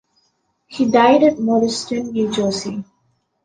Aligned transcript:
He 0.65 0.89
died 0.89 1.21
at 1.21 1.37
Morristown, 1.37 2.11
New 2.13 2.33
Jersey. 2.33 2.83